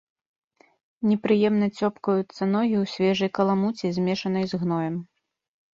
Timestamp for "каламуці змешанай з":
3.37-4.65